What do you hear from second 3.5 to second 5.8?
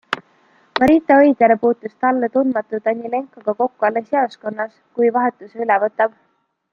kokku alles jaoskonnas, kui vahetuse üle